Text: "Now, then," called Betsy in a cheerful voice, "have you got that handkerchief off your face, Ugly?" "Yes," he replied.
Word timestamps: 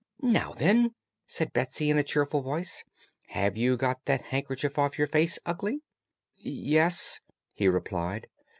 "Now, 0.23 0.53
then," 0.53 0.95
called 1.37 1.53
Betsy 1.53 1.91
in 1.91 1.99
a 1.99 2.03
cheerful 2.03 2.41
voice, 2.41 2.83
"have 3.27 3.55
you 3.55 3.77
got 3.77 4.05
that 4.05 4.21
handkerchief 4.21 4.79
off 4.79 4.97
your 4.97 5.05
face, 5.05 5.37
Ugly?" 5.45 5.83
"Yes," 6.37 7.19
he 7.53 7.67
replied. 7.67 8.25